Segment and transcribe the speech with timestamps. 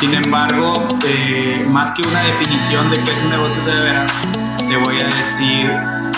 [0.00, 4.10] Sin embargo, eh, más que una definición de qué es un negocio de veras,
[4.56, 5.70] te voy a decir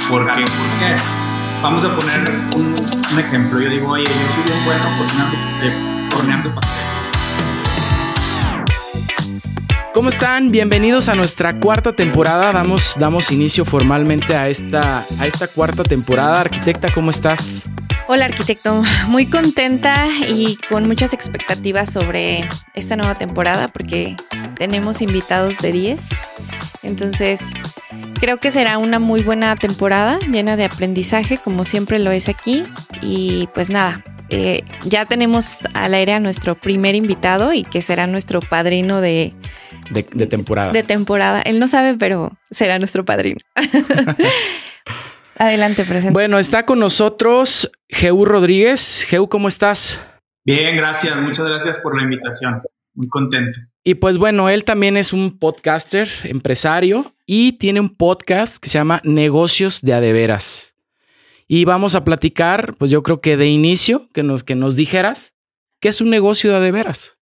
[0.08, 0.42] por qué.
[0.42, 0.94] ¿Por qué?
[1.60, 3.60] Vamos a poner un, ejemplo.
[3.60, 6.78] Yo digo, oye, yo soy bien bueno cocinando, eh, horneando pastel.
[9.92, 10.52] ¿Cómo están?
[10.52, 12.52] Bienvenidos a nuestra cuarta temporada.
[12.52, 16.42] Damos, damos inicio formalmente a esta, a esta cuarta temporada.
[16.42, 17.64] Arquitecta, ¿cómo estás?
[18.08, 24.16] Hola arquitecto, muy contenta y con muchas expectativas sobre esta nueva temporada porque
[24.56, 26.00] tenemos invitados de 10.
[26.82, 27.40] Entonces,
[28.20, 32.64] creo que será una muy buena temporada llena de aprendizaje como siempre lo es aquí.
[33.00, 38.08] Y pues nada, eh, ya tenemos al aire a nuestro primer invitado y que será
[38.08, 39.32] nuestro padrino de,
[39.90, 40.72] de, de temporada.
[40.72, 41.40] De temporada.
[41.42, 43.38] Él no sabe, pero será nuestro padrino.
[45.42, 46.12] Adelante, presente.
[46.12, 49.04] Bueno, está con nosotros Geu Rodríguez.
[49.08, 50.00] Geu, ¿cómo estás?
[50.44, 51.20] Bien, gracias.
[51.20, 52.62] Muchas gracias por la invitación.
[52.94, 53.58] Muy contento.
[53.82, 58.78] Y pues bueno, él también es un podcaster, empresario, y tiene un podcast que se
[58.78, 60.76] llama Negocios de Adeveras.
[61.48, 65.34] Y vamos a platicar, pues yo creo que de inicio, que nos, que nos dijeras,
[65.80, 67.18] ¿qué es un negocio de adeveras?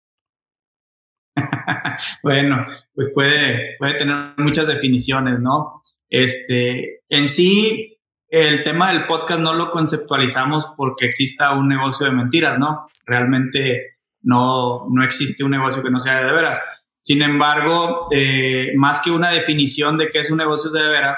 [2.22, 5.82] bueno, pues puede, puede tener muchas definiciones, ¿no?
[6.10, 7.96] Este, en sí,
[8.30, 12.88] el tema del podcast no lo conceptualizamos porque exista un negocio de mentiras, ¿no?
[13.06, 16.62] Realmente no, no existe un negocio que no sea de veras.
[17.02, 21.18] Sin embargo, eh, más que una definición de qué es un negocio de veras,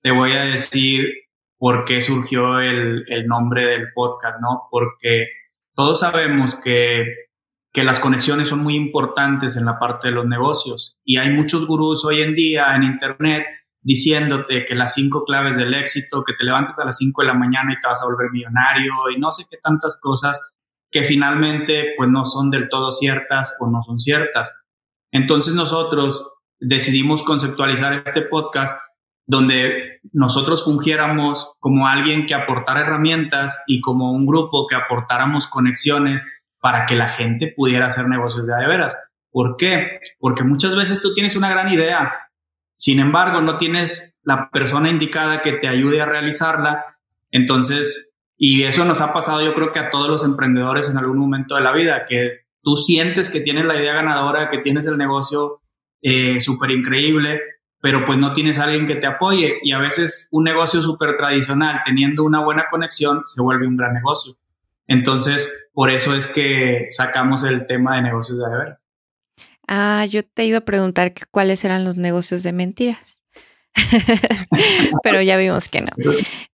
[0.00, 1.04] te voy a decir
[1.58, 4.68] por qué surgió el, el nombre del podcast, ¿no?
[4.70, 5.26] Porque
[5.74, 7.04] todos sabemos que,
[7.72, 11.66] que las conexiones son muy importantes en la parte de los negocios y hay muchos
[11.66, 13.44] gurús hoy en día en Internet
[13.86, 17.34] diciéndote que las cinco claves del éxito, que te levantes a las cinco de la
[17.34, 20.56] mañana y te vas a volver millonario y no sé qué tantas cosas
[20.90, 24.58] que finalmente pues no son del todo ciertas o no son ciertas.
[25.12, 28.76] Entonces nosotros decidimos conceptualizar este podcast
[29.24, 36.28] donde nosotros fungiéramos como alguien que aportara herramientas y como un grupo que aportáramos conexiones
[36.60, 38.96] para que la gente pudiera hacer negocios de a de veras.
[39.30, 40.00] ¿Por qué?
[40.18, 42.12] Porque muchas veces tú tienes una gran idea,
[42.76, 46.98] sin embargo, no tienes la persona indicada que te ayude a realizarla.
[47.30, 51.18] Entonces, y eso nos ha pasado yo creo que a todos los emprendedores en algún
[51.18, 54.98] momento de la vida, que tú sientes que tienes la idea ganadora, que tienes el
[54.98, 55.62] negocio
[56.02, 57.40] eh, súper increíble,
[57.80, 59.58] pero pues no tienes a alguien que te apoye.
[59.62, 63.94] Y a veces un negocio súper tradicional, teniendo una buena conexión, se vuelve un gran
[63.94, 64.34] negocio.
[64.86, 68.78] Entonces, por eso es que sacamos el tema de negocios de deber.
[69.66, 73.22] Ah, yo te iba a preguntar cuáles eran los negocios de mentiras.
[75.02, 75.88] Pero ya vimos que no.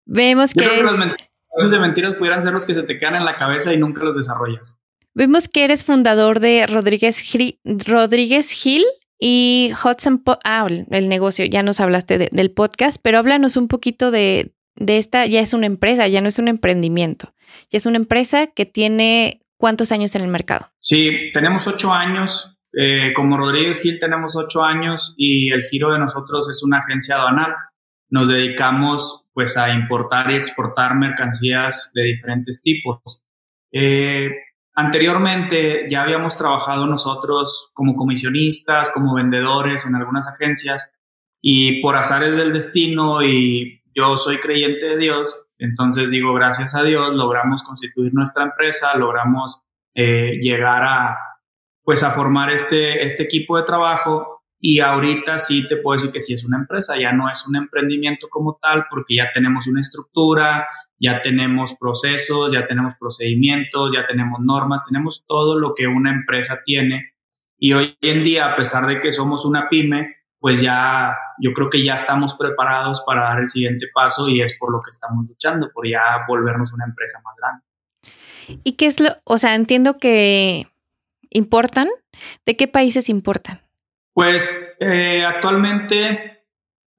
[0.05, 3.37] Vemos que, los negocios de mentiras pudieran ser los que se te quedan en la
[3.37, 4.79] cabeza y nunca los desarrollas.
[5.13, 7.23] Vemos que eres fundador de Rodríguez,
[7.63, 8.85] Rodríguez Hill
[9.19, 10.23] y Hudson.
[10.43, 15.25] ah, el negocio, ya nos hablaste del podcast, pero háblanos un poquito de, de esta.
[15.25, 17.33] Ya es una empresa, ya no es un emprendimiento.
[17.71, 20.71] Ya es una empresa que tiene cuántos años en el mercado.
[20.79, 25.97] Sí, tenemos ocho años eh, como Rodríguez Gil tenemos ocho años y el giro de
[25.97, 27.55] nosotros es una agencia aduanal.
[28.11, 33.25] Nos dedicamos pues a importar y exportar mercancías de diferentes tipos.
[33.71, 34.29] Eh,
[34.75, 40.93] anteriormente ya habíamos trabajado nosotros como comisionistas, como vendedores en algunas agencias
[41.41, 46.83] y por azares del destino y yo soy creyente de Dios, entonces digo gracias a
[46.83, 49.63] Dios logramos constituir nuestra empresa, logramos
[49.95, 51.17] eh, llegar a,
[51.87, 56.19] pues a formar este, este equipo de trabajo y ahorita sí te puedo decir que
[56.19, 59.79] sí es una empresa, ya no es un emprendimiento como tal porque ya tenemos una
[59.79, 60.67] estructura,
[60.99, 66.59] ya tenemos procesos, ya tenemos procedimientos, ya tenemos normas, tenemos todo lo que una empresa
[66.65, 67.13] tiene
[67.57, 71.69] y hoy en día a pesar de que somos una pyme, pues ya yo creo
[71.69, 75.25] que ya estamos preparados para dar el siguiente paso y es por lo que estamos
[75.25, 77.63] luchando, por ya volvernos una empresa más grande.
[78.65, 80.67] ¿Y qué es lo, o sea, entiendo que
[81.37, 81.87] ¿Importan?
[82.45, 83.61] ¿De qué países importan?
[84.13, 86.45] Pues eh, actualmente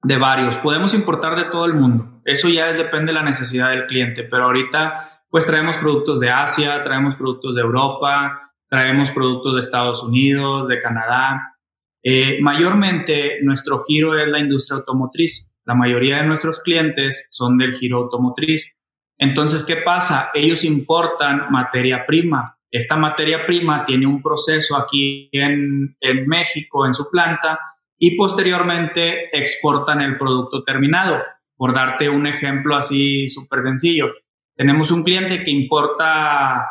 [0.01, 0.57] de varios.
[0.59, 2.21] Podemos importar de todo el mundo.
[2.23, 6.81] Eso ya depende de la necesidad del cliente, pero ahorita pues traemos productos de Asia,
[6.83, 11.57] traemos productos de Europa, traemos productos de Estados Unidos, de Canadá.
[12.01, 15.51] Eh, mayormente nuestro giro es la industria automotriz.
[15.65, 18.73] La mayoría de nuestros clientes son del giro automotriz.
[19.17, 20.31] Entonces, ¿qué pasa?
[20.33, 25.95] Ellos importan materia prima, esta materia prima tiene un proceso aquí en,
[26.27, 27.59] México, en su planta,
[27.97, 31.21] y posteriormente exportan el producto terminado.
[31.55, 34.13] Por darte un ejemplo así súper sencillo,
[34.55, 36.65] tenemos un cliente que importa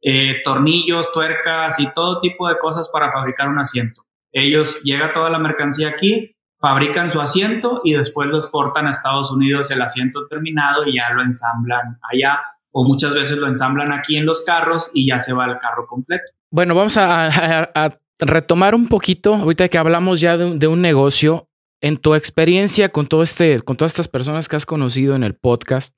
[0.00, 4.02] eh, tornillos, tuercas y todo tipo de cosas para fabricar un asiento.
[4.32, 9.30] Ellos llega toda la mercancía aquí, fabrican su asiento y después lo exportan a Estados
[9.30, 12.40] Unidos el asiento terminado y ya lo ensamblan allá
[12.72, 15.86] o muchas veces lo ensamblan aquí en los carros y ya se va el carro
[15.86, 16.24] completo.
[16.50, 21.48] Bueno, vamos a, retomar un poquito, ahorita que hablamos ya de, un negocio,
[21.80, 25.34] en tu experiencia con todo este, con todas estas personas que has conocido en el
[25.34, 25.96] podcast,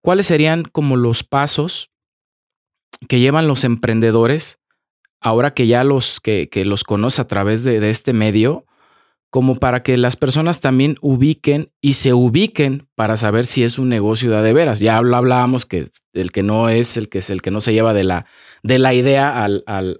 [0.00, 1.90] ¿cuáles serían como los pasos
[3.08, 4.58] que llevan los emprendedores
[5.20, 8.66] ahora que ya los que, los conoce a través de, de, este medio,
[9.34, 13.88] como para que las personas también ubiquen y se ubiquen para saber si es un
[13.88, 14.78] negocio de, veras.
[14.78, 17.94] Ya hablábamos que el que no es, el que es el que no se lleva
[17.94, 18.26] de la,
[18.62, 19.48] de la idea a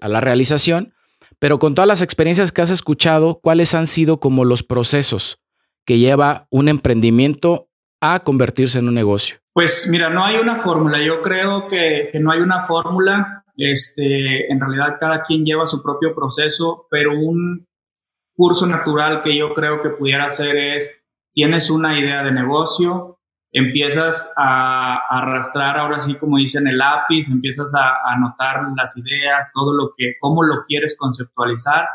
[0.07, 0.93] la realización,
[1.37, 5.41] pero con todas las experiencias que has escuchado, ¿cuáles han sido como los procesos
[5.85, 7.67] que lleva un emprendimiento
[7.99, 9.39] a convertirse en un negocio?
[9.51, 11.05] Pues mira, no hay una fórmula.
[11.05, 13.43] Yo creo que, que no hay una fórmula.
[13.57, 17.67] Este, en realidad cada quien lleva su propio proceso, pero un
[18.35, 21.01] curso natural que yo creo que pudiera hacer es,
[21.33, 23.19] tienes una idea de negocio,
[23.51, 29.73] empiezas a, arrastrar ahora sí como dicen el lápiz, empiezas a, anotar las ideas, todo
[29.73, 31.87] lo que, cómo lo quieres conceptualizar.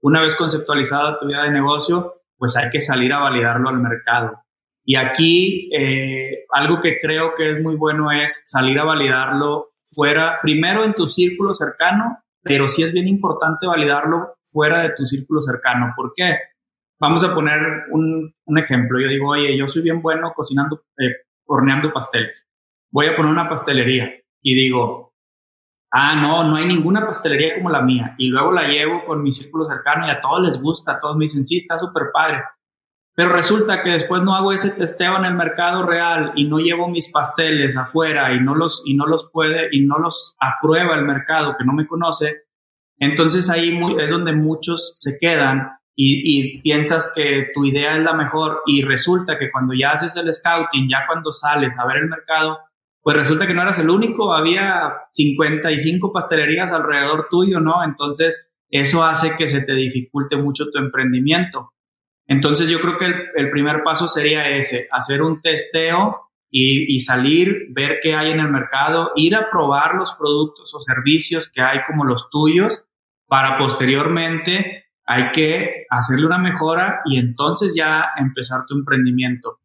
[0.00, 4.44] Una vez conceptualizada tu idea de negocio, pues hay que salir a validarlo al mercado.
[4.84, 10.38] Y aquí eh, algo que creo que es muy bueno es salir a validarlo fuera,
[10.40, 15.42] primero en tu círculo cercano pero sí es bien importante validarlo fuera de tu círculo
[15.42, 15.92] cercano.
[15.94, 16.38] ¿Por qué?
[16.98, 18.98] Vamos a poner un, ejemplo.
[18.98, 22.48] Yo digo, oye, yo soy bien bueno cocinando, eh, horneando pasteles.
[22.90, 24.10] Voy a poner una pastelería
[24.42, 25.12] y digo,
[25.92, 28.14] ah, no, no hay ninguna pastelería como la mía.
[28.16, 31.16] Y luego la llevo con mi círculo cercano y a todos les gusta, a todos
[31.16, 32.42] me dicen, sí, está súper padre.
[33.18, 36.88] Pero resulta que después no hago ese testeo en el mercado real y no llevo
[36.88, 41.04] mis pasteles afuera y no los, y no los puede y no los aprueba el
[41.04, 42.44] mercado que no me conoce.
[42.96, 48.60] Entonces ahí es donde muchos se quedan y, piensas que tu idea es la mejor
[48.66, 52.60] y resulta que cuando ya haces el scouting, ya cuando sales a ver el mercado,
[53.02, 57.82] pues resulta que no eras el único, había 55 pastelerías alrededor tuyo, ¿no?
[57.82, 61.72] Entonces eso hace que se te dificulte mucho tu emprendimiento.
[62.28, 67.98] Entonces yo creo que el, primer paso sería ese, hacer un testeo y, salir, ver
[68.02, 72.04] qué hay en el mercado, ir a probar los productos o servicios que hay como
[72.04, 72.86] los tuyos
[73.26, 79.60] para posteriormente hay que hacerle una mejora y entonces ya empezar tu emprendimiento.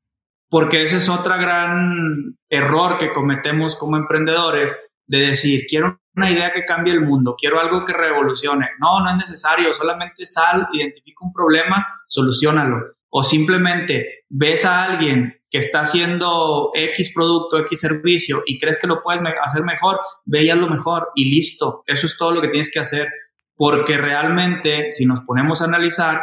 [0.50, 6.52] Porque ese es otro gran error que cometemos como emprendedores, de decir, quiero una idea
[6.54, 8.70] que cambie el mundo, quiero algo que revolucione.
[8.80, 12.96] No, no es necesario, solamente sal, identifica un problema, solucionalo.
[13.10, 18.88] O simplemente ves a alguien que está haciendo X producto, X servicio y crees que
[18.88, 21.84] lo puedes hacer mejor, ve lo mejor y listo.
[21.86, 23.08] Eso es todo lo que tienes que hacer.
[23.56, 26.22] Porque realmente, si nos ponemos a analizar,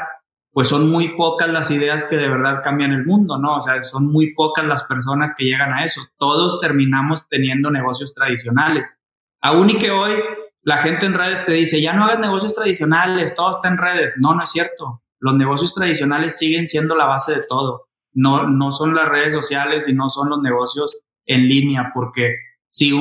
[0.53, 3.57] pues son muy pocas las ideas que de verdad cambian el mundo, ¿no?
[3.57, 6.03] O sea, son muy pocas las personas que llegan a eso.
[6.19, 9.01] Todos terminamos teniendo negocios tradicionales.
[9.41, 10.15] Aún y que hoy
[10.63, 14.15] la gente en redes te dice, ya no hagas negocios tradicionales, todo está en redes.
[14.19, 15.03] No, no es cierto.
[15.21, 17.87] Los negocios tradicionales siguen siendo la base de todo.
[18.13, 22.35] No, no son las redes sociales y no son los negocios en línea, porque
[22.71, 22.95] sin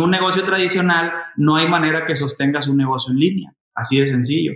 [0.00, 3.52] un negocio tradicional no hay manera que sostengas un negocio en línea.
[3.74, 4.52] Así de sencillo.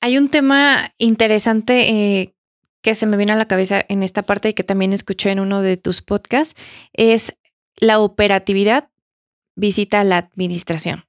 [0.00, 2.34] Hay un tema interesante eh,
[2.82, 5.40] que se me viene a la cabeza en esta parte y que también escuché en
[5.40, 6.60] uno de tus podcasts,
[6.92, 7.36] es
[7.76, 8.90] la operatividad
[9.56, 11.04] visita la administración.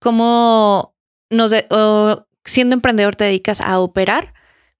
[0.00, 0.94] Cómo
[1.30, 1.52] nos
[2.44, 4.34] siendo emprendedor te dedicas a operar,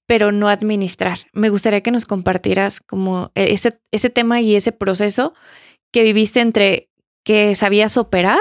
[0.06, 1.18] pero no administrar.
[1.32, 5.34] Me gustaría que nos compartieras como ese, ese tema y ese proceso
[5.92, 6.90] que viviste entre
[7.24, 8.38] que sabías operar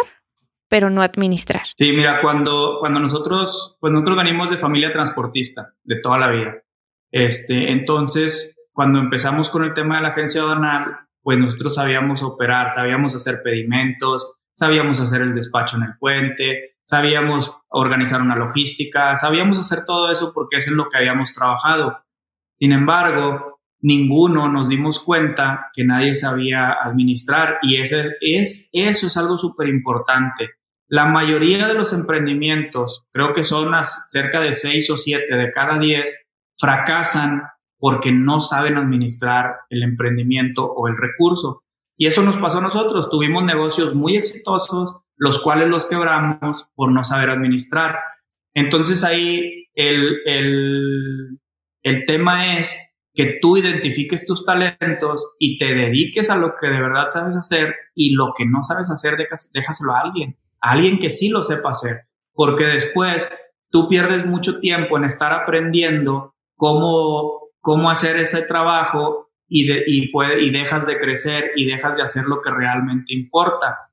[0.68, 1.64] pero no administrar.
[1.78, 6.56] Sí, mira, cuando, cuando nosotros, pues nosotros venimos de familia transportista, de toda la vida.
[7.12, 12.70] Este, entonces, cuando empezamos con el tema de la agencia aduanal, pues nosotros sabíamos operar,
[12.70, 19.60] sabíamos hacer pedimentos, sabíamos hacer el despacho en el puente, sabíamos organizar una logística, sabíamos
[19.60, 22.00] hacer todo eso porque es lo que habíamos trabajado.
[22.60, 29.18] Sin embargo, ninguno nos dimos cuenta que nadie sabía administrar y ese es, eso es
[29.18, 30.52] algo súper importante.
[30.88, 33.72] La mayoría de los emprendimientos, creo que son
[34.08, 36.26] cerca de 6 o 7 de cada 10,
[36.58, 37.44] fracasan
[37.78, 41.64] porque no saben administrar el emprendimiento o el recurso.
[41.98, 43.10] Y eso nos pasó a nosotros.
[43.10, 48.00] Tuvimos negocios muy exitosos, los cuales los quebramos por no saber administrar.
[48.54, 51.40] Entonces ahí el, el,
[51.84, 56.82] el tema es que tú identifiques tus talentos y te dediques a lo que de
[56.82, 59.16] verdad sabes hacer y lo que no sabes hacer,
[59.54, 63.32] déjaselo a alguien alguien que sí lo sepa hacer, porque después
[63.70, 70.42] tú pierdes mucho tiempo en estar aprendiendo cómo, cómo hacer ese trabajo y, y, puede,
[70.42, 73.92] y dejas de crecer y dejas de hacer lo que realmente importa.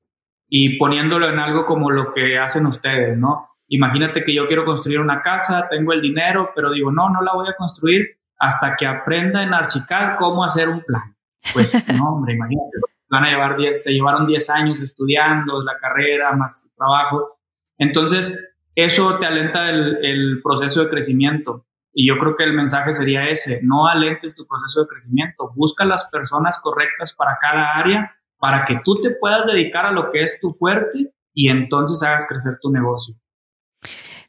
[0.49, 3.49] Y poniéndolo en algo como lo que hacen ustedes, ¿no?
[3.67, 7.33] Imagínate que yo quiero construir una casa, tengo el dinero, pero digo, no, no la
[7.33, 11.15] voy a construir hasta que aprenda en Archicad cómo hacer un plan.
[11.53, 12.77] Pues no, hombre, imagínate,
[13.09, 17.39] van a llevar 10, se llevaron 10 años estudiando la carrera, más trabajo.
[17.77, 18.37] Entonces,
[18.75, 21.65] eso te alenta el, proceso de crecimiento.
[21.93, 25.85] Y yo creo que el mensaje sería ese, no alentes tu proceso de crecimiento, busca
[25.85, 30.21] las personas correctas para cada área para que tú te puedas dedicar a lo que
[30.21, 33.15] es tu fuerte y entonces hagas crecer tu negocio.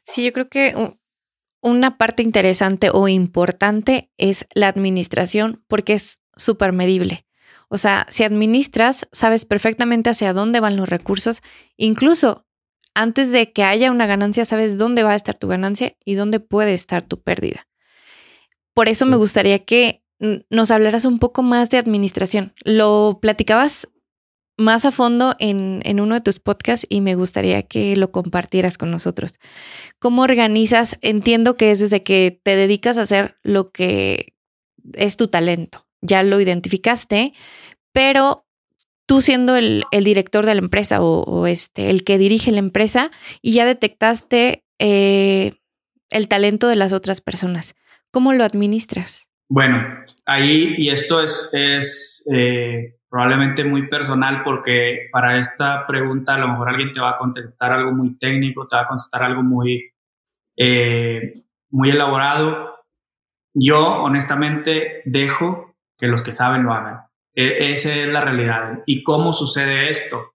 [0.03, 0.95] Sí, yo creo que
[1.65, 7.25] una parte interesante o importante es la administración porque es súper medible.
[7.69, 11.41] O sea, si administras, sabes perfectamente hacia dónde van los recursos,
[11.75, 12.45] incluso
[12.93, 16.39] antes de que haya una ganancia, sabes dónde va a estar tu ganancia y dónde
[16.39, 17.67] puede estar tu pérdida.
[18.75, 22.53] Por eso me gustaría que nos hablaras un poco más de administración.
[22.63, 23.89] Lo platicabas
[24.57, 28.77] más a fondo en, en, uno de tus podcasts y me gustaría que lo compartieras
[28.77, 29.33] con nosotros.
[29.99, 30.97] ¿Cómo organizas?
[31.01, 34.33] Entiendo que es desde que te dedicas a hacer lo que
[34.93, 35.85] es tu talento.
[36.01, 37.33] Ya lo identificaste,
[37.91, 38.45] pero
[39.05, 43.53] tú siendo el, director de la empresa o, este, el que dirige la empresa y
[43.53, 45.53] ya detectaste eh,
[46.09, 47.75] el talento de las otras personas.
[48.11, 49.27] ¿Cómo lo administras?
[49.47, 49.83] Bueno,
[50.25, 56.49] ahí, y esto es, es eh, probablemente muy personal porque para esta pregunta a lo
[56.49, 59.91] mejor alguien te va a contestar algo muy técnico, te va a contestar algo muy,
[60.57, 62.83] eh, muy elaborado.
[63.53, 67.05] Yo honestamente dejo que los que saben lo hagan.
[67.33, 68.83] E, esa es la realidad.
[68.85, 70.33] ¿Y cómo sucede esto?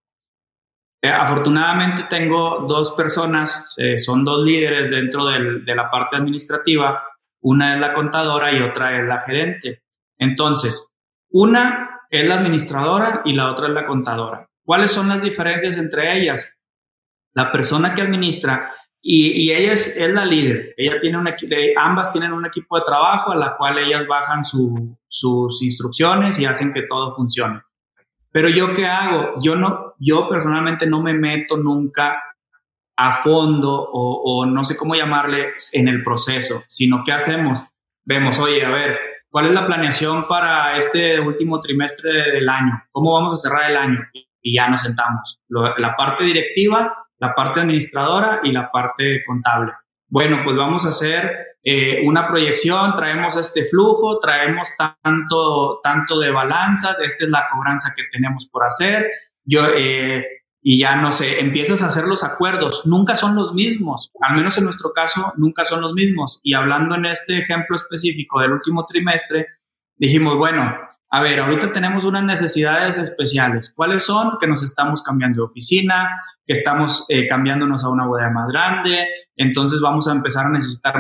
[1.03, 7.03] Eh, afortunadamente tengo dos personas, eh, son dos líderes dentro de la parte administrativa.
[7.43, 9.83] Una es la contadora y otra es la gerente.
[10.19, 10.93] Entonces,
[11.31, 14.49] una es la administradora y la otra es la contadora.
[14.64, 16.52] ¿Cuáles son las diferencias entre ellas?
[17.33, 20.75] La persona que administra y, ella es, la líder.
[20.76, 21.35] Ella tiene una,
[21.76, 26.73] ambas tienen un equipo de trabajo a la cual ellas bajan sus instrucciones y hacen
[26.73, 27.62] que todo funcione.
[28.33, 29.35] Pero yo qué hago?
[29.43, 32.23] Yo no, yo personalmente no me meto nunca
[32.97, 37.64] a fondo o, o no sé cómo llamarle en el proceso, sino que hacemos,
[38.05, 42.83] vemos, oye, a ver, ¿cuál es la planeación para este último trimestre del año?
[42.91, 44.01] ¿Cómo vamos a cerrar el año?
[44.43, 45.41] Y ya nos sentamos.
[45.49, 49.73] la parte directiva la parte administradora y la parte contable.
[50.09, 56.33] Bueno, pues vamos a hacer eh, una proyección, traemos este flujo, traemos tanto, tanto de
[56.33, 59.07] balanza, esta es la cobranza que tenemos por hacer,
[59.45, 60.25] yo, eh,
[60.62, 64.59] y ya no sé, empiezas a hacer los acuerdos, nunca son los mismos, al menos
[64.59, 66.40] en nuestro caso, nunca son los mismos.
[66.43, 69.47] Y hablando en este ejemplo específico del último trimestre,
[69.97, 70.76] dijimos, bueno,
[71.12, 73.73] a ver, ahorita tenemos unas necesidades especiales.
[73.75, 74.38] ¿Cuáles son?
[74.38, 79.09] Que nos estamos cambiando de oficina, que estamos eh, cambiándonos a una bodega más grande,
[79.37, 80.95] entonces vamos a empezar a necesitar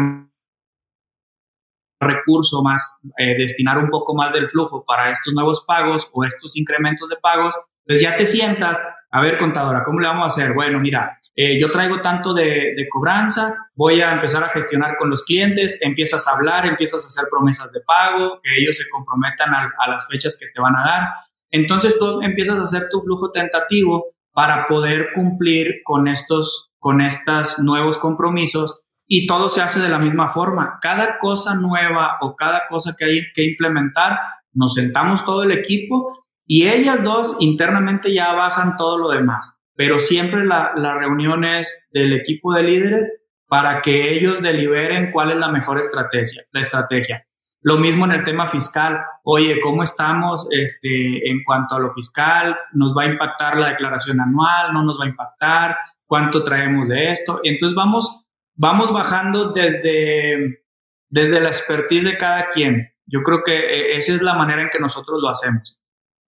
[2.00, 6.56] recurso más, eh, destinar un poco más del flujo para estos nuevos pagos o estos
[6.56, 7.54] incrementos de pagos
[7.90, 8.80] pues ya te sientas,
[9.10, 10.54] a ver, contadora, ¿cómo le vamos a hacer?
[10.54, 15.24] Bueno, mira, eh, yo traigo tanto de, cobranza, voy a empezar a gestionar con los
[15.24, 19.72] clientes, empiezas a hablar, empiezas a hacer promesas de pago, que ellos se comprometan a,
[19.76, 21.08] a las fechas que te van a dar.
[21.50, 27.58] Entonces tú empiezas a hacer tu flujo tentativo para poder cumplir con estos, con estos
[27.58, 30.78] nuevos compromisos y todo se hace de la misma forma.
[30.80, 34.16] Cada cosa nueva o cada cosa que hay que implementar,
[34.52, 36.19] nos sentamos todo el equipo
[36.52, 42.12] y ellas dos internamente ya bajan todo lo demás, pero siempre la, reunión es del
[42.12, 47.24] equipo de líderes para que ellos deliberen cuál es la mejor estrategia, la estrategia.
[47.60, 48.98] Lo mismo en el tema fiscal.
[49.22, 52.58] Oye, ¿cómo estamos este, en cuanto a lo fiscal?
[52.72, 54.72] ¿Nos va a impactar la declaración anual?
[54.72, 55.76] ¿No nos va a impactar?
[56.04, 57.38] ¿Cuánto traemos de esto?
[57.44, 58.26] Entonces vamos,
[58.56, 60.64] vamos bajando desde,
[61.08, 62.92] desde la expertise de cada quien.
[63.06, 65.79] Yo creo que eh, esa es la manera en que nosotros lo hacemos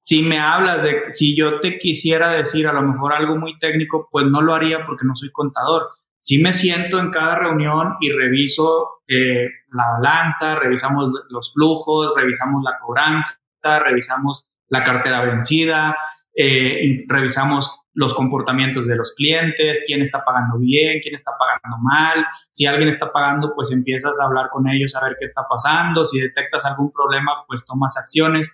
[0.05, 4.09] si me hablas de, si yo te quisiera decir a lo mejor algo muy técnico,
[4.11, 5.91] pues no lo haría porque no soy contador.
[6.21, 12.65] Si me siento en cada reunión y reviso eh, la balanza, revisamos los flujos, revisamos
[12.65, 15.97] la cobranza, revisamos la cartera vencida,
[16.35, 22.27] eh, revisamos los comportamientos de los clientes, quién está pagando bien, quién está pagando mal.
[22.51, 26.05] Si alguien está pagando, pues empiezas a hablar con ellos a ver qué está pasando.
[26.05, 28.53] Si detectas algún problema, pues tomas acciones.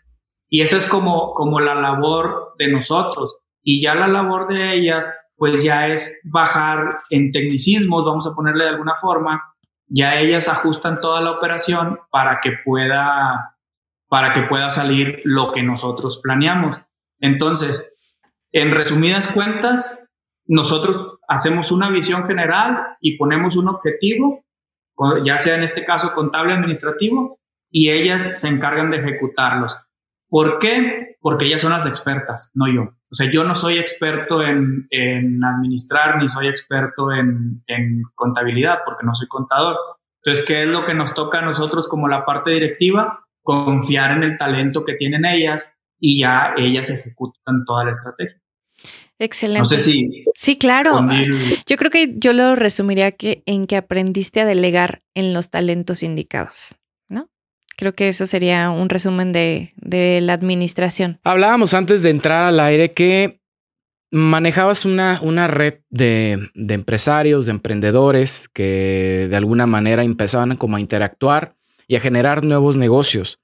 [0.49, 3.39] Y esa es como, como la labor de nosotros.
[3.63, 8.65] Y ya la labor de ellas, pues ya es bajar en tecnicismos, vamos a ponerle
[8.65, 9.55] de alguna forma,
[9.87, 13.55] ya ellas ajustan toda la operación para que pueda
[14.09, 16.81] para que pueda salir lo que nosotros planeamos.
[17.21, 17.95] Entonces,
[18.53, 20.03] en resumidas cuentas,
[20.47, 24.45] nosotros hacemos una visión general y ponemos un objetivo,
[25.25, 27.39] ya sea en este caso contable administrativo,
[27.71, 29.79] y ellas se encargan de ejecutarlos.
[30.29, 31.17] ¿Por qué?
[31.21, 32.83] Porque ellas son las expertas, no yo.
[32.83, 34.89] O sea, yo no soy experto en,
[35.43, 39.77] administrar ni soy experto en, en, contabilidad porque no soy contador.
[40.23, 43.25] Entonces, ¿qué es lo que nos toca a nosotros como la parte directiva?
[43.43, 48.41] Confiar en el talento que tienen ellas y ya ellas ejecutan toda la estrategia.
[49.19, 49.61] Excelente.
[49.61, 50.25] No sé si.
[50.35, 51.01] Sí, claro.
[51.67, 56.03] Yo creo que yo lo resumiría que en que aprendiste a delegar en los talentos
[56.03, 56.77] indicados.
[57.79, 59.73] Creo que eso sería un resumen de,
[60.21, 61.21] la administración.
[61.23, 63.41] Hablábamos antes de entrar al aire que
[64.11, 70.81] manejabas una, una red de, empresarios, de emprendedores que de alguna manera empezaban como a
[70.81, 71.55] interactuar
[71.87, 73.39] y a generar nuevos negocios.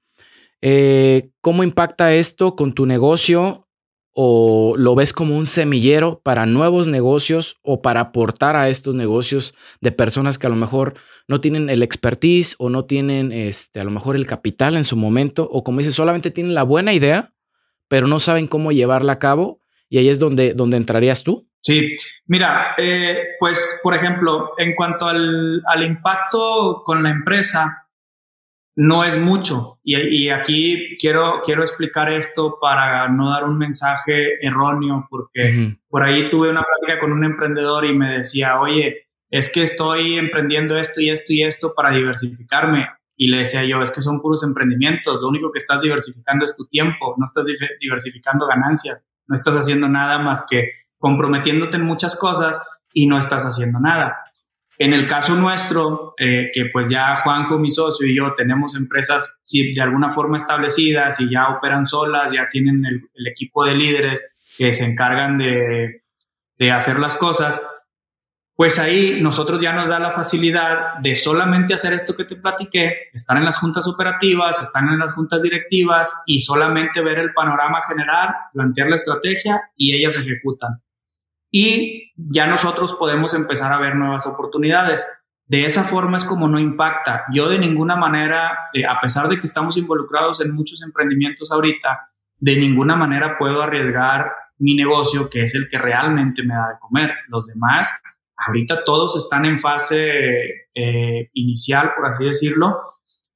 [0.63, 3.64] Eh, ¿Cómo impacta esto con tu negocio
[4.15, 9.55] o lo ves como un semillero para nuevos negocios o para aportar a estos negocios
[9.81, 10.95] de personas que a lo mejor
[11.27, 14.97] no tienen el expertise o no tienen este, a lo mejor el capital en su
[14.97, 17.33] momento o como dices, solamente tienen la buena idea,
[17.89, 21.49] pero no saben cómo llevarla a cabo y ahí es donde, donde entrarías tú?
[21.61, 21.95] Sí,
[22.27, 27.84] mira, eh, pues por ejemplo, en cuanto al, al impacto con la empresa,
[28.77, 29.79] no es mucho.
[29.83, 36.31] Y, aquí quiero, quiero explicar esto para no dar un mensaje erróneo, porque por ahí
[36.31, 41.01] tuve una plática con un emprendedor y me decía, oye, es que estoy emprendiendo esto
[41.01, 42.89] y esto y esto para diversificarme.
[43.17, 46.55] Y le decía yo, es que son puros emprendimientos, lo único que estás diversificando es
[46.57, 47.47] tu tiempo, no estás
[47.81, 52.61] diversificando ganancias, no estás haciendo nada más que comprometiéndote en muchas cosas
[52.93, 54.17] y no estás haciendo nada.
[54.79, 59.39] En el caso nuestro, eh, que pues ya Juanjo, mi socio y yo tenemos empresas
[59.51, 64.73] de alguna forma establecidas y ya operan solas, ya tienen el, equipo de líderes que
[64.73, 66.03] se encargan de,
[66.59, 67.63] de, hacer las cosas,
[68.57, 73.09] pues ahí nosotros ya nos da la facilidad de solamente hacer esto que te platiqué,
[73.13, 77.81] estar en las juntas operativas, estar en las juntas directivas y solamente ver el panorama
[77.87, 80.84] general, plantear la estrategia y ellas ejecutan
[81.57, 85.07] y ya nosotros podemos empezar a ver nuevas oportunidades.
[85.47, 87.27] De esa forma es como no impacta.
[87.33, 92.11] Yo de ninguna manera, eh, a pesar de que estamos involucrados en muchos emprendimientos ahorita,
[92.41, 96.79] de ninguna manera puedo arriesgar mi negocio, que es el que realmente me da de
[96.81, 97.15] comer.
[97.29, 98.01] Los demás,
[98.37, 102.81] ahorita todos están en fase eh, inicial, por así decirlo.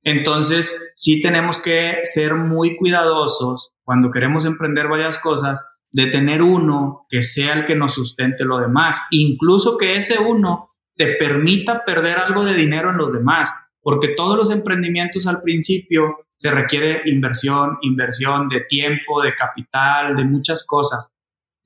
[0.03, 7.07] Entonces, sí tenemos que ser muy cuidadosos cuando queremos emprender varias cosas de tener uno
[7.09, 12.19] que sea el que nos sustente lo demás, incluso que ese uno te permita perder
[12.19, 17.79] algo de dinero en los demás, porque todos los emprendimientos al principio se requiere inversión,
[17.83, 21.11] inversión de tiempo, de capital, de muchas cosas.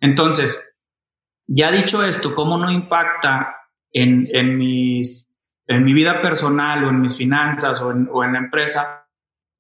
[0.01, 0.59] Entonces,
[1.47, 3.57] ya dicho esto, ¿cómo no impacta
[3.93, 5.29] en, en, mis,
[5.67, 9.09] en mi vida personal o en mis finanzas o en, o en la empresa?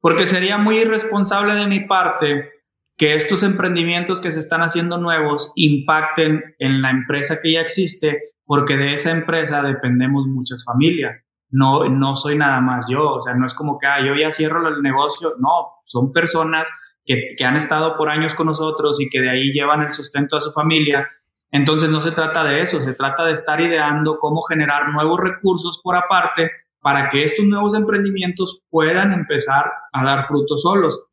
[0.01, 2.51] Porque sería muy irresponsable de mi parte
[2.96, 8.35] que estos emprendimientos que se están haciendo nuevos impacten en la empresa que ya existe,
[8.44, 11.24] porque de esa empresa dependemos muchas familias.
[11.50, 14.31] No, no soy nada más yo, o sea, no es como que ah, yo ya
[14.31, 16.72] cierro el negocio, no, son personas
[17.05, 20.37] que, que han estado por años con nosotros y que de ahí llevan el sustento
[20.37, 21.09] a su familia.
[21.50, 25.81] Entonces no se trata de eso, se trata de estar ideando cómo generar nuevos recursos
[25.83, 26.50] por aparte
[26.81, 31.05] para que estos nuevos emprendimientos puedan empezar a dar frutos solos.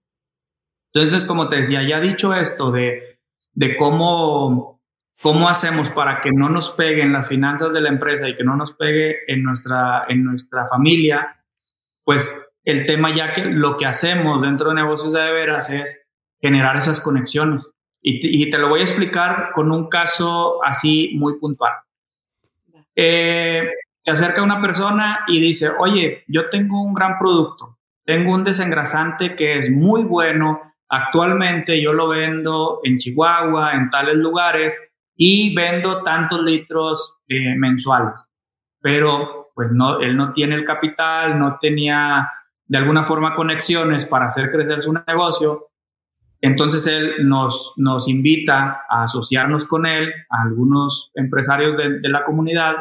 [0.94, 3.20] Entonces, como te decía, ya dicho esto de,
[3.54, 4.82] de cómo,
[5.22, 8.56] cómo hacemos para que no nos peguen las finanzas de la empresa y que no
[8.56, 11.44] nos pegue en nuestra, en nuestra familia,
[12.04, 16.06] pues el tema ya que lo que hacemos dentro de negocios de veras es
[16.42, 17.76] generar esas conexiones.
[18.02, 21.74] Y, y te lo voy a explicar con un caso así muy puntual.
[22.96, 23.70] Eh,
[24.02, 29.36] se acerca una persona y dice, oye, yo tengo un gran producto, tengo un desengrasante
[29.36, 34.82] que es muy bueno, Actualmente yo lo vendo en Chihuahua, en tales lugares,
[35.16, 38.30] y vendo tantos litros eh, mensuales.
[38.82, 42.30] Pero pues no, él no tiene el capital, no tenía
[42.66, 45.68] de alguna forma conexiones para hacer crecer su negocio.
[46.42, 52.24] Entonces él nos, nos invita a asociarnos con él, a algunos empresarios de, de la
[52.24, 52.76] comunidad.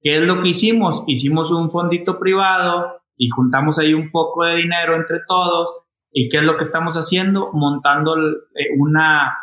[0.00, 1.02] ¿Qué es lo que hicimos?
[1.08, 5.81] Hicimos un fondito privado y juntamos ahí un poco de dinero entre todos
[6.12, 7.50] ¿Y qué es lo que estamos haciendo?
[7.52, 8.16] Montando
[8.54, 9.42] eh, una,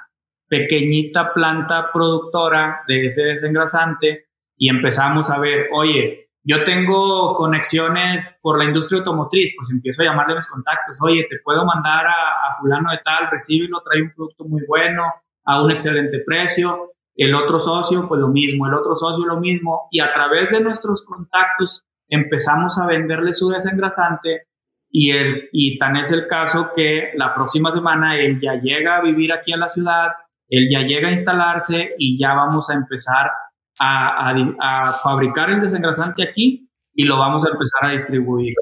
[0.50, 4.26] pequeñita planta productora de ese desengrasante
[4.58, 10.06] y empezamos a ver, oye, yo tengo conexiones por la industria automotriz, pues empiezo a
[10.06, 14.12] llamarle a mis contactos, oye, te puedo mandar a, fulano de tal, recíbelo, trae un
[14.14, 15.04] producto muy bueno,
[15.46, 19.88] a un excelente precio, el otro socio, pues lo mismo, el otro socio lo mismo,
[19.92, 24.48] y a través de nuestros contactos empezamos a venderle su desengrasante
[24.92, 29.54] y, tan es el caso que la próxima semana él ya llega a vivir aquí
[29.54, 30.10] en la ciudad,
[30.48, 33.30] él ya llega a instalarse y ya vamos a empezar
[33.80, 38.56] a, a, fabricar el desengrasante aquí y lo vamos a empezar a distribuir.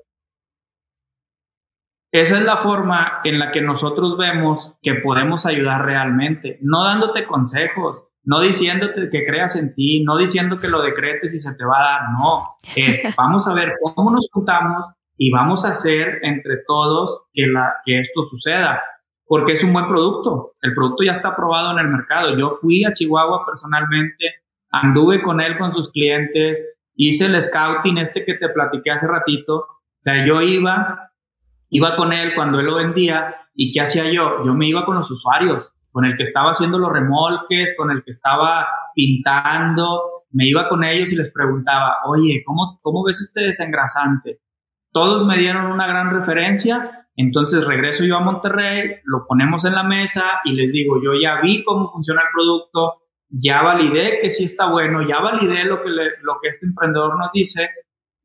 [2.11, 7.25] Esa es la forma en la que nosotros vemos que podemos ayudar realmente, no dándote
[7.25, 11.65] consejos, no diciéndote que creas en ti, no diciendo que lo decretes y se te
[11.65, 14.87] va a dar, no, es vamos a ver cómo nos juntamos
[15.17, 18.81] y vamos a hacer entre todos que, la, que esto suceda,
[19.25, 22.85] porque es un buen producto, el producto ya está aprobado en el mercado, yo fui
[22.85, 24.25] a Chihuahua personalmente,
[24.69, 29.55] anduve con él, con sus clientes, hice el scouting este que te platiqué hace ratito,
[29.57, 31.11] o sea, yo iba,
[31.69, 34.43] iba con él cuando él lo vendía y ¿qué hacía yo?
[34.45, 38.03] Yo me iba con los usuarios, con el que estaba haciendo los remolques, con el
[38.03, 43.45] que estaba pintando, me iba con ellos y les preguntaba, oye, ¿cómo, cómo ves este
[43.45, 44.41] desengrasante?
[44.91, 49.83] Todos me dieron una gran referencia, entonces regreso yo a Monterrey, lo ponemos en la
[49.83, 54.45] mesa y les digo, yo ya vi cómo funciona el producto, ya validé que sí
[54.45, 57.69] está bueno, ya validé lo que, lo que este emprendedor nos dice,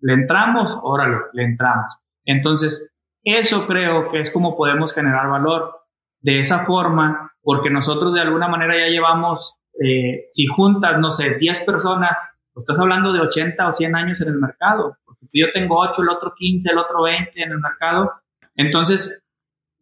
[0.00, 1.96] le entramos, órale, le entramos.
[2.24, 2.92] Entonces,
[3.24, 5.78] eso creo que es como podemos generar valor.
[6.20, 11.36] De esa forma, porque nosotros de alguna manera ya llevamos, eh, si juntas, no sé,
[11.36, 12.16] 10 personas,
[12.56, 16.08] estás hablando de 80 o 100 años en el mercado, porque yo tengo 8, el
[16.08, 18.12] otro 15, el otro 20 en el mercado.
[18.56, 19.24] Entonces,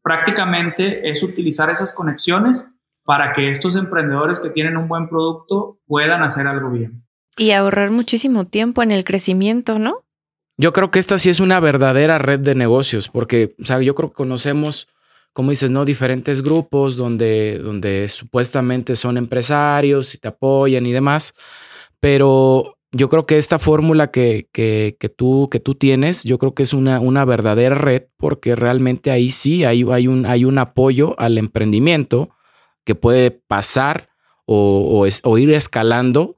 [0.02, 2.66] prácticamente es utilizar esas conexiones
[3.04, 7.04] para que estos emprendedores que tienen un buen producto puedan hacer algo bien.
[7.36, 10.04] Y ahorrar muchísimo tiempo en el crecimiento, ¿no?
[10.56, 13.94] Yo creo que esta sí es una verdadera red de negocios, porque, o sea, yo
[13.94, 14.88] creo que conocemos
[15.32, 15.84] como dices, ¿no?
[15.84, 21.34] Diferentes grupos donde, donde supuestamente son empresarios y te apoyan y demás,
[22.00, 26.54] pero yo creo que esta fórmula que, que, que, tú, que tú tienes, yo creo
[26.54, 31.14] que es una, una verdadera red porque realmente ahí sí hay, un, hay un apoyo
[31.18, 32.30] al emprendimiento
[32.84, 34.08] que puede pasar
[34.46, 36.36] o, o, ir escalando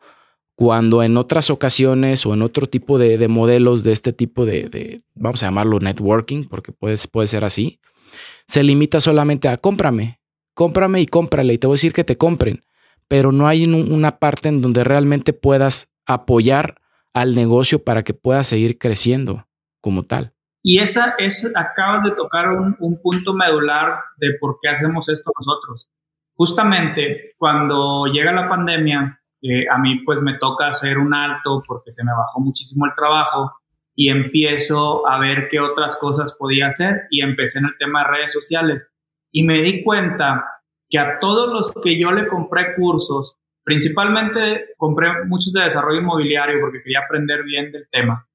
[0.55, 5.01] cuando en otras ocasiones o en otro tipo de, de modelos de este tipo de,
[5.14, 7.81] vamos a llamarlo networking, porque puede ser así,
[8.46, 10.20] se limita solamente a cómprame,
[10.53, 12.62] cómprame y cómprale y te voy a decir que te compren,
[13.12, 16.81] pero no hay una parte en donde realmente puedas apoyar
[17.12, 19.46] al negocio para que pueda seguir creciendo
[19.83, 20.33] como tal.
[20.62, 25.90] Y esa es, acabas de tocar un, punto medular de por qué hacemos esto nosotros.
[26.37, 31.90] Justamente cuando llega la pandemia, eh, a mí pues me toca hacer un alto porque
[31.90, 33.53] se me bajó muchísimo el trabajo
[33.94, 38.16] y empiezo a ver qué otras cosas podía hacer y empecé en el tema de
[38.16, 38.90] redes sociales
[39.31, 40.46] y me di cuenta
[40.92, 46.61] que a todos los que yo le compré cursos, principalmente compré muchos de desarrollo inmobiliario
[46.61, 48.28] porque quería aprender bien del tema,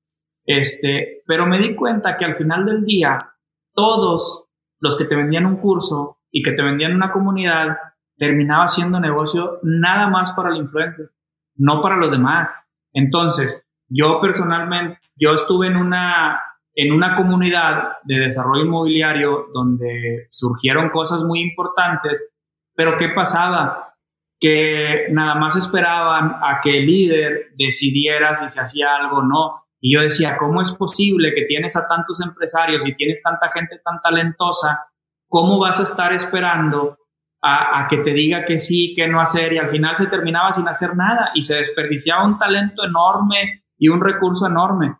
[0.44, 3.36] este, pero me di cuenta que al final del día
[3.76, 4.46] todos
[4.80, 7.78] los que te vendían un curso y que te vendían una comunidad
[8.18, 11.12] terminaba haciendo negocio nada más para la influencer,
[11.58, 12.52] no para los demás.
[12.92, 16.42] Entonces, yo personalmente, yo estuve en una,
[16.74, 22.34] en una comunidad de desarrollo inmobiliario donde surgieron cosas muy importantes,
[22.78, 23.96] pero ¿qué pasaba?
[24.40, 29.64] Que nada más esperaban a que el líder decidiera si se hacía algo o no.
[29.82, 33.80] Y yo decía, ¿cómo es posible que tienes a tantos empresarios y tienes tanta gente
[33.84, 34.86] tan talentosa?
[35.28, 37.00] ¿Cómo vas a estar esperando
[37.42, 39.54] a, que te diga que sí, que no hacer?
[39.54, 43.88] Y al final se terminaba sin hacer nada y se desperdiciaba un talento enorme y
[43.88, 44.98] un recurso enorme.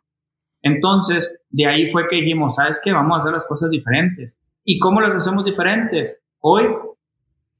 [0.64, 2.92] Entonces, de ahí fue que dijimos, ¿sabes qué?
[2.92, 4.36] Vamos a hacer las cosas diferentes.
[4.64, 6.20] ¿Y cómo las hacemos diferentes?
[6.40, 6.66] Hoy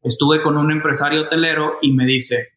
[0.02, 2.54] estuve con un empresario hotelero y me dice,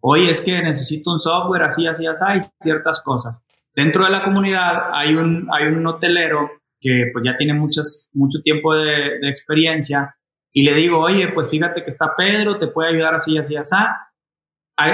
[0.00, 3.44] oye, es que necesito un software así, así, así, hay ciertas cosas.
[3.74, 6.50] Dentro de la comunidad hay un, hay un hotelero
[6.80, 10.16] que pues ya tiene muchos, mucho tiempo de, experiencia
[10.52, 13.76] y le digo, oye, pues fíjate que está Pedro, te puede ayudar así, así, así.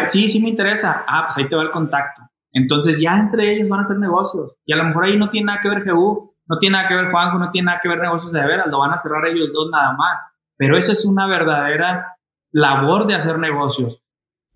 [0.04, 1.04] Sí, sí me interesa.
[1.06, 2.22] Ah, pues ahí te va el contacto.
[2.52, 4.56] Entonces ya entre ellos van a hacer negocios.
[4.66, 6.94] Y a lo mejor ahí no tiene nada que ver GU, no tiene nada que
[6.94, 9.50] ver Juanjo, no tiene nada que ver negocios de veras, lo van a cerrar ellos
[9.52, 10.20] dos nada más.
[10.56, 12.16] Pero eso es una verdadera
[12.50, 14.00] labor de hacer negocios.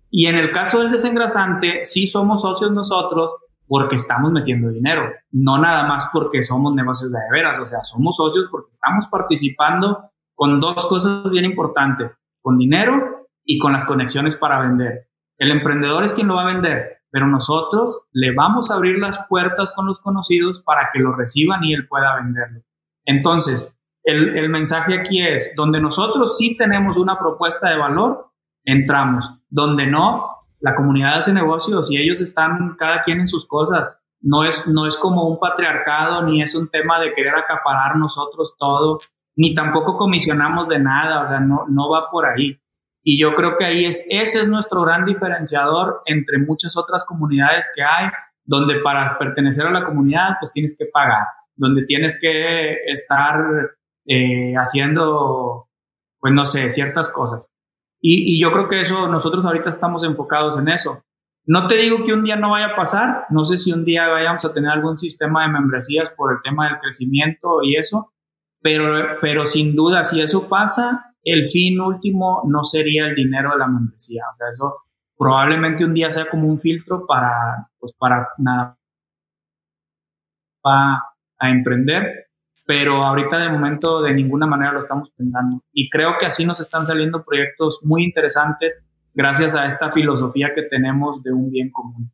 [0.09, 3.33] Y en el caso del desengrasante, sí somos socios nosotros
[3.67, 8.17] porque estamos metiendo dinero, no nada más porque somos negocios de veras, o sea, somos
[8.17, 14.35] socios porque estamos participando con dos cosas bien importantes, con dinero y con las conexiones
[14.35, 15.07] para vender.
[15.37, 19.19] El emprendedor es quien lo va a vender, pero nosotros le vamos a abrir las
[19.29, 22.63] puertas con los conocidos para que lo reciban y él pueda venderlo.
[23.05, 28.31] Entonces, el, el mensaje aquí es, donde nosotros sí tenemos una propuesta de valor,
[28.63, 29.29] entramos.
[29.49, 33.97] Donde no, la comunidad hace negocios y ellos están cada quien en sus cosas.
[34.21, 38.55] No es, no es como un patriarcado, ni es un tema de querer acaparar nosotros
[38.57, 38.99] todo,
[39.35, 42.59] ni tampoco comisionamos de nada, o sea, no, no va por ahí.
[43.03, 47.71] Y yo creo que ahí es, ese es nuestro gran diferenciador entre muchas otras comunidades
[47.75, 48.11] que hay,
[48.45, 53.43] donde para pertenecer a la comunidad, pues tienes que pagar, donde tienes que estar
[54.05, 55.69] eh, haciendo,
[56.19, 57.47] pues no sé, ciertas cosas.
[57.99, 61.03] Y, y, yo creo que eso, nosotros ahorita estamos enfocados en eso.
[61.45, 64.07] No te digo que un día no vaya a pasar, no sé si un día
[64.07, 68.13] vayamos a tener algún sistema de membresías por el tema del crecimiento y eso,
[68.61, 73.57] pero, pero sin duda, si eso pasa, el fin último no sería el dinero de
[73.57, 74.23] la membresía.
[74.31, 74.75] O sea, eso
[75.17, 78.77] probablemente un día sea como un filtro para, pues para nada,
[80.61, 81.03] para
[81.39, 82.30] a emprender,
[82.71, 85.61] pero ahorita de momento de ninguna manera lo estamos pensando.
[85.73, 88.81] Y creo que así nos están saliendo proyectos muy interesantes
[89.13, 92.13] gracias a esta filosofía que tenemos de un bien común.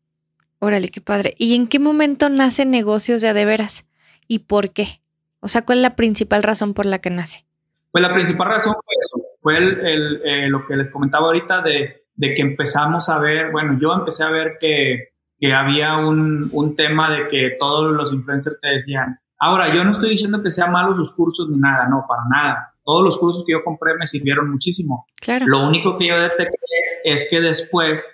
[0.57, 1.35] Órale, qué padre.
[1.37, 3.85] ¿Y en qué momento nacen negocios de veras?
[4.27, 5.03] ¿Y por qué?
[5.41, 7.45] O sea, ¿cuál es la principal razón por la que nace?
[7.91, 12.07] Pues la principal razón fue eso, fue el, eh, lo que les comentaba ahorita de,
[12.15, 16.75] de, que empezamos a ver, bueno, yo empecé a ver que, que había un, un,
[16.75, 20.71] tema de que todos los influencers te decían, ahora yo no estoy diciendo que sean
[20.71, 22.73] malos sus cursos ni nada, no, para nada.
[22.83, 25.07] Todos los cursos que yo compré me sirvieron muchísimo.
[25.19, 25.45] Claro.
[25.47, 26.55] Lo único que yo detecté
[27.03, 28.09] es que después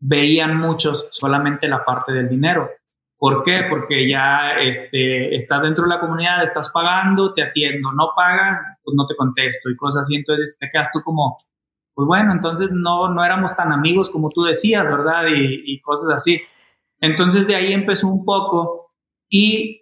[0.00, 2.70] veían muchos solamente la parte del dinero.
[3.18, 3.64] ¿Por qué?
[3.68, 8.94] Porque ya este, estás dentro de la comunidad, estás pagando, te atiendo, no pagas, pues
[8.96, 10.16] no te contesto y cosas así.
[10.16, 11.36] Entonces te quedas tú como,
[11.92, 15.26] pues bueno, entonces no, no éramos tan amigos como tú decías, ¿verdad?
[15.26, 16.40] Y, y cosas así.
[16.98, 18.86] Entonces de ahí empezó un poco
[19.28, 19.79] y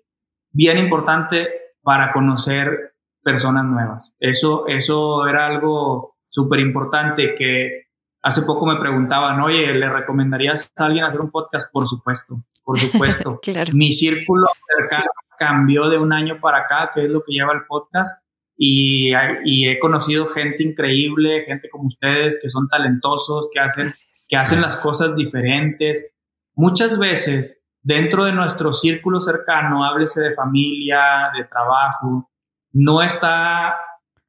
[0.59, 1.49] bien importante
[1.83, 4.17] para conocer personas nuevas.
[4.19, 7.87] Eso, eso era algo súper importante que
[8.23, 11.73] hace poco me preguntaban, oye, ¿le recomendarías a alguien hacer un podcast?
[11.73, 13.41] Por supuesto por supuesto.
[13.73, 17.65] Mi círculo cercano cambió de un año para acá, que es lo que lleva el
[17.67, 18.23] podcast,
[18.59, 19.13] y,
[19.45, 23.95] y, he conocido gente increíble, gente como ustedes, que son talentosos, que hacen,
[24.29, 26.11] que hacen las cosas diferentes.
[26.55, 32.31] Muchas veces, dentro de nuestro círculo cercano, háblese de familia, de trabajo,
[32.71, 33.77] no está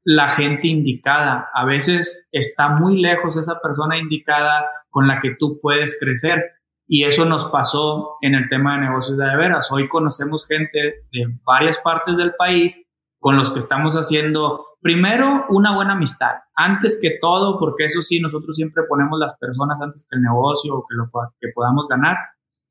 [0.06, 1.50] la gente indicada.
[1.54, 6.41] A veces está muy lejos esa persona indicada con la que tú puedes crecer.
[6.88, 9.69] Y eso nos pasó en el tema de negocios de, veras.
[9.74, 12.82] Hoy conocemos gente de varias partes del país
[13.19, 18.22] con los que estamos haciendo, primero, una buena amistad, antes que todo, porque eso sí,
[18.22, 22.15] nosotros siempre ponemos las personas antes que el negocio o que, lo, que podamos ganar.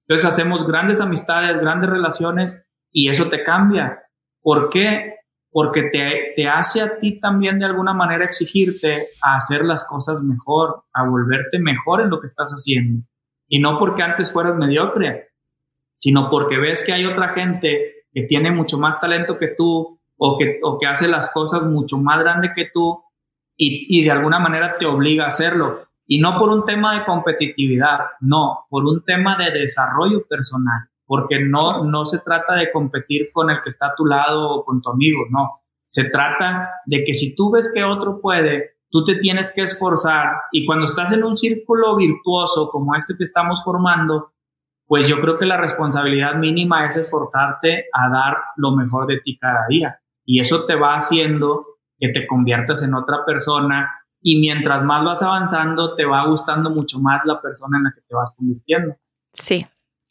[0.08, 4.04] Entonces hacemos grandes amistades, grandes relaciones y eso te cambia.
[4.40, 5.16] ¿Por qué?
[5.50, 10.22] Porque te, te hace a ti también de alguna manera exigirte a hacer las cosas
[10.22, 13.04] mejor, a volverte mejor en lo que estás haciendo.
[13.48, 15.28] Y no porque antes fueras mediocre,
[15.98, 20.38] sino porque ves que hay otra gente que tiene mucho más talento que tú o
[20.38, 23.02] que, o que hace las cosas mucho más grande que tú
[23.56, 25.87] y, y de alguna manera te obliga a hacerlo.
[26.10, 31.38] Y no por un tema de competitividad, no, por un tema de desarrollo personal, porque
[31.38, 34.80] no, no se trata de competir con el que está a tu lado o con
[34.80, 35.60] tu amigo, no.
[35.90, 40.32] Se trata de que si tú ves que otro puede, tú te tienes que esforzar
[40.50, 44.32] y cuando estás en un círculo virtuoso como este que estamos formando,
[44.86, 49.36] pues yo creo que la responsabilidad mínima es esforzarte a dar lo mejor de ti
[49.36, 50.00] cada día.
[50.24, 51.66] Y eso te va haciendo
[51.98, 56.98] que te conviertas en otra persona y mientras más vas avanzando, te va gustando mucho
[56.98, 58.96] más la persona en la que te vas convirtiendo.
[59.34, 59.66] Sí,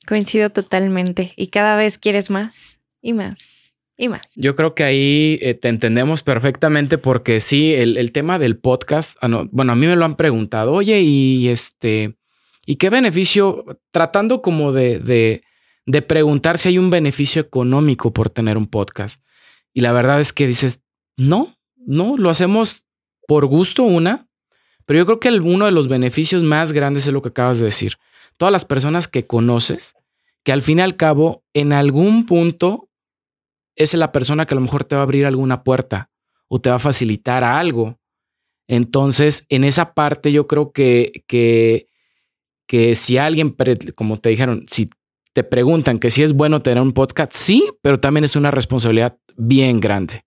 [0.07, 1.33] coincido totalmente.
[1.35, 3.57] Y cada vez quieres más y más
[3.97, 4.21] y más.
[4.35, 9.45] Yo creo que ahí eh, te entendemos perfectamente porque sí, el, tema del podcast, ah,
[9.51, 12.15] bueno, a mí me lo han preguntado, oye, y este,
[12.65, 13.65] ¿y qué beneficio?
[13.91, 15.43] Tratando como de, de,
[15.85, 19.23] de preguntar si hay un beneficio económico por tener un podcast.
[19.73, 20.83] Y la verdad es que dices,
[21.17, 22.86] no, no, lo hacemos
[23.27, 24.27] por gusto una,
[24.85, 27.65] pero yo creo que uno de los beneficios más grandes es lo que acabas de
[27.65, 27.97] decir.
[28.37, 29.95] Todas las personas que conoces,
[30.43, 32.89] que al fin y al cabo, en algún punto
[33.75, 36.09] es la persona que a lo mejor te va a abrir alguna puerta
[36.47, 37.99] o te va a facilitar algo.
[38.67, 41.89] Entonces, en esa parte yo creo que, que,
[42.65, 43.55] que si alguien,
[43.93, 44.89] como te dijeron, si
[45.33, 49.17] te preguntan que si es bueno tener un podcast, sí, pero también es una responsabilidad
[49.35, 50.26] bien grande.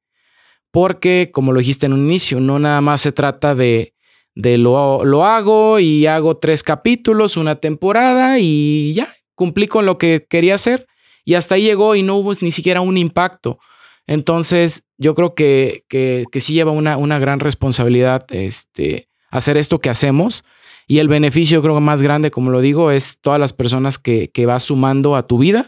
[0.70, 3.94] Porque, como lo dijiste en un inicio, no nada más se trata de,
[4.34, 10.26] lo, lo hago y hago tres capítulos, una temporada y ya, cumplí con lo que
[10.28, 10.86] quería hacer
[11.24, 13.58] y hasta ahí llegó y no hubo ni siquiera un impacto.
[14.06, 19.90] Entonces, yo creo que, que, sí lleva una, una, gran responsabilidad este, hacer esto que
[19.90, 20.44] hacemos.
[20.88, 24.30] Y el beneficio, creo que más grande, como lo digo, es todas las personas que,
[24.32, 25.66] que vas sumando a tu vida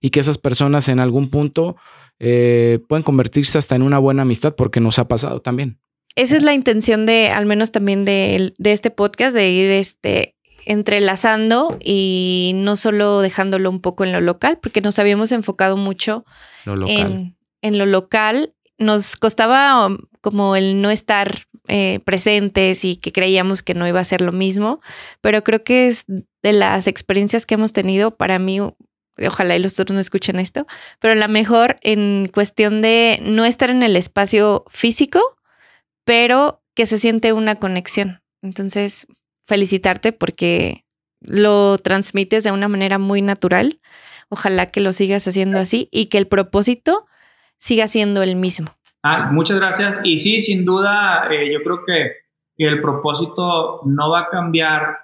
[0.00, 1.76] y que esas personas en algún punto
[2.24, 5.80] eh, pueden convertirse hasta en una buena amistad porque nos ha pasado también.
[6.14, 10.36] Esa es la intención de, al menos también de, de este podcast, de ir este,
[10.64, 16.24] entrelazando y no solo dejándolo un poco en lo local, porque nos habíamos enfocado mucho
[16.64, 18.54] En, en, lo local.
[18.78, 23.98] Nos costaba um, como el no estar eh, presentes y que creíamos que no iba
[23.98, 24.80] a ser lo mismo,
[25.20, 28.60] pero creo que es de las experiencias que hemos tenido para mí.
[29.28, 30.66] Ojalá y los otros no escuchen esto,
[31.00, 35.20] pero la mejor en cuestión de no estar en el espacio físico,
[36.04, 38.22] pero que se siente una conexión.
[38.42, 39.06] Entonces,
[39.46, 40.84] felicitarte porque
[41.20, 43.80] lo transmites de una manera muy natural.
[44.28, 47.06] Ojalá que lo sigas haciendo así y que el propósito
[47.58, 48.74] siga siendo el mismo.
[49.02, 50.00] Ah, muchas gracias.
[50.04, 52.22] Y sí, sin duda, eh, yo creo que,
[52.58, 54.98] el propósito no va a cambiar.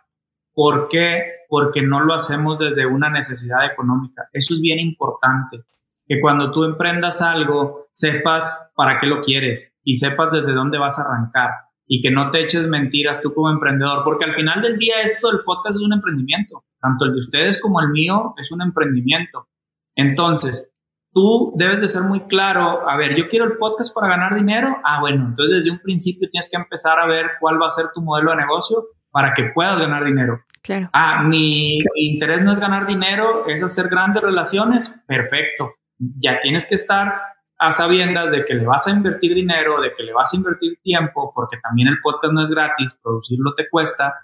[0.55, 1.38] ¿Por qué?
[1.49, 4.29] Porque no lo hacemos desde una necesidad económica.
[4.33, 5.65] Eso es bien importante.
[6.07, 10.99] Que cuando tú emprendas algo, sepas para qué lo quieres y sepas desde dónde vas
[10.99, 11.51] a arrancar
[11.89, 15.29] y que no te eches mentiras tú como emprendedor, porque al final del día esto
[15.31, 19.49] del podcast es un emprendimiento, tanto el de ustedes como el mío es un emprendimiento.
[19.97, 20.71] Entonces,
[21.13, 24.77] tú debes de ser muy claro, a ver, yo quiero el podcast para ganar dinero,
[24.85, 27.87] ah, bueno, entonces desde un principio tienes que empezar a ver cuál va a ser
[27.95, 30.43] tu modelo de negocio para que puedas ganar dinero.
[30.63, 30.91] Claro.
[30.93, 35.75] Ah, mi interés no es ganar dinero, es hacer grandes relaciones, perfecto.
[35.99, 37.15] Ya tienes que estar
[37.59, 40.79] a sabiendas de que le vas a invertir dinero, de que le vas a invertir
[40.83, 44.15] tiempo, porque también el podcast no es gratis, producirlo te cuesta.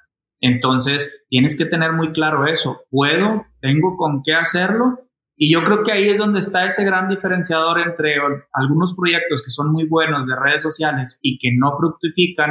[0.40, 2.82] Entonces, tienes que tener muy claro eso.
[2.90, 3.46] ¿Puedo?
[3.60, 5.00] ¿Tengo con qué hacerlo?
[5.36, 8.16] Y yo creo que ahí es donde está ese gran diferenciador entre
[8.52, 12.50] algunos proyectos que son muy buenos de redes sociales y que no fructifican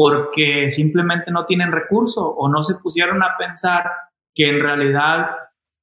[0.00, 3.90] porque simplemente no tienen recurso o no se pusieron a pensar
[4.32, 5.30] que en realidad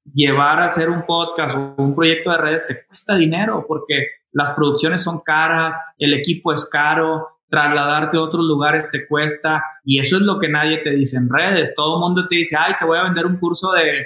[0.05, 4.53] llevar a hacer un podcast o un proyecto de redes te cuesta dinero porque las
[4.53, 10.15] producciones son caras, el equipo es caro, trasladarte a otros lugares te cuesta y eso
[10.15, 11.73] es lo que nadie te dice en redes.
[11.75, 14.05] Todo el mundo te dice, ay, te voy a vender un curso de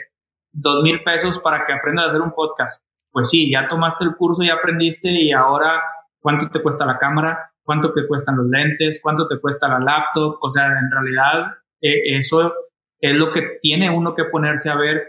[0.51, 2.83] dos mil pesos para que aprendas a hacer un podcast.
[3.11, 5.79] Pues sí, ya tomaste el curso, ya aprendiste y ahora,
[6.19, 7.48] ¿cuánto te cuesta la cámara?
[7.69, 8.99] ¿Cuánto te cuestan los lentes?
[8.99, 10.39] ¿Cuánto te cuesta la laptop?
[10.41, 12.51] O sea, en realidad eh, eso
[12.99, 15.03] es lo que tiene uno que ponerse a ver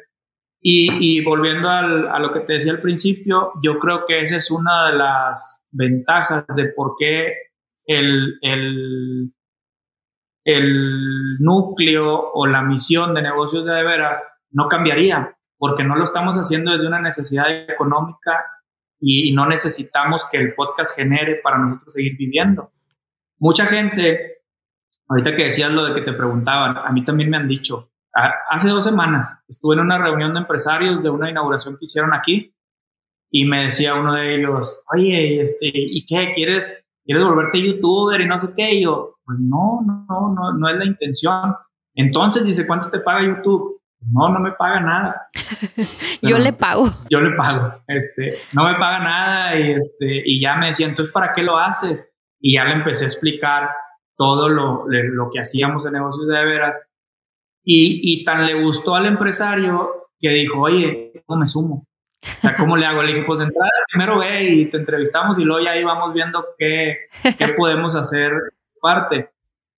[0.61, 4.91] y, volviendo a lo que te decía al principio, yo creo que esa es una
[4.91, 7.33] de las ventajas de por qué
[7.87, 9.33] el, el,
[10.45, 16.05] el núcleo o la misión de negocios de, de veras no cambiaría, porque no lo
[16.05, 18.45] estamos haciendo desde una necesidad económica
[19.01, 22.73] y, y no necesitamos que el podcast genere para nosotros seguir viviendo.
[23.39, 24.43] Mucha gente,
[25.09, 27.91] ahorita que decías lo de que te preguntaban, a mí también me han dicho,
[28.51, 32.55] hace dos semanas estuve en una reunión de empresarios de una inauguración que hicieron aquí
[33.31, 36.33] y me decía uno de ellos, oye, este, ¿y qué?
[36.35, 38.75] ¿Quieres, quieres volverte youtuber y no sé qué?
[38.75, 41.55] Y yo, pues no, no, no, no es la intención.
[41.95, 43.80] Entonces dice, ¿cuánto te paga YouTube?
[44.01, 45.29] No, no me paga nada.
[46.23, 46.91] yo le pago.
[47.11, 47.83] Yo le pago.
[47.87, 51.59] Este, no me paga nada y este, y ya me decía, entonces, ¿para qué lo
[51.59, 52.07] haces?
[52.41, 53.71] Y ya le empecé a explicar
[54.17, 56.81] todo lo, lo que hacíamos en negocios de veras
[57.65, 61.87] y, tan le gustó al empresario que dijo, oye, ¿cómo me sumo?
[62.23, 63.03] O sea, ¿cómo le hago?
[63.03, 66.45] Le dije, pues entrada, primero ve y te entrevistamos y luego ya ahí vamos viendo
[66.59, 67.09] qué,
[67.39, 68.33] qué podemos hacer
[68.81, 69.31] parte.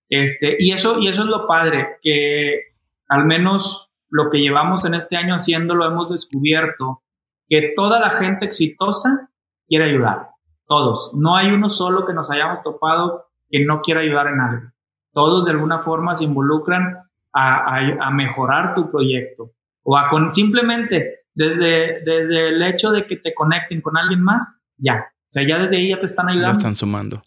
[0.09, 2.73] Este, y, eso, y eso es lo padre, que
[3.07, 7.01] al menos lo que llevamos en este año haciendo lo hemos descubierto,
[7.49, 9.31] que toda la gente exitosa
[9.67, 10.29] quiere ayudar,
[10.67, 11.11] todos.
[11.15, 14.71] No hay uno solo que nos hayamos topado que no quiera ayudar en algo.
[15.13, 16.95] Todos de alguna forma se involucran
[17.33, 23.33] a, mejorar tu proyecto o a con, simplemente desde, desde el hecho de que te
[23.33, 25.07] conecten con alguien más, ya.
[25.09, 26.53] O sea, ya desde ahí ya te están ayudando.
[26.53, 27.23] Ya están sumando.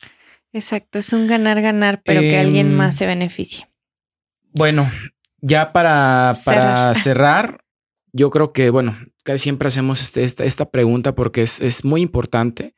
[0.53, 3.67] Exacto, es un ganar-ganar, pero que alguien em, más se beneficie.
[4.53, 4.89] Bueno,
[5.47, 7.61] ya para, para cerrar.
[8.13, 12.01] yo creo que, bueno, casi siempre hacemos este, esta, esta, pregunta porque es, es muy
[12.01, 12.75] importante.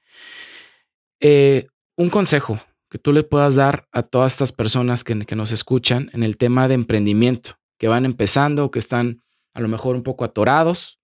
[1.21, 1.67] Eh,
[1.97, 2.61] un consejo
[2.91, 6.69] que tú le puedas dar a todas estas personas que, nos escuchan en el tema
[6.69, 9.23] de emprendimiento, que van empezando, que están
[9.55, 11.01] a lo mejor un poco atorados?